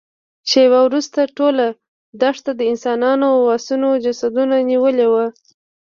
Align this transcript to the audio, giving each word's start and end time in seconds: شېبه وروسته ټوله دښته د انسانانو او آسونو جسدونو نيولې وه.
شېبه 0.49 0.79
وروسته 0.83 1.19
ټوله 1.37 1.65
دښته 2.21 2.51
د 2.55 2.61
انسانانو 2.71 3.25
او 3.35 3.41
آسونو 3.57 3.89
جسدونو 4.03 4.55
نيولې 4.69 5.07
وه. 5.13 5.25